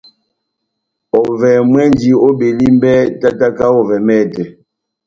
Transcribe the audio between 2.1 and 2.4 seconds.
ó